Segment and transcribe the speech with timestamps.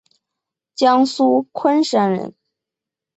[0.73, 2.33] 江苏昆山人。